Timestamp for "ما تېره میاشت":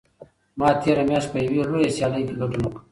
0.59-1.29